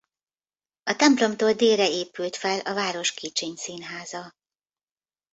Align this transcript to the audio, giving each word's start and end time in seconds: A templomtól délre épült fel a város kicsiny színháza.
A 0.83 0.95
templomtól 0.95 1.53
délre 1.53 1.89
épült 1.89 2.35
fel 2.35 2.59
a 2.59 2.73
város 2.73 3.11
kicsiny 3.13 3.55
színháza. 3.55 4.33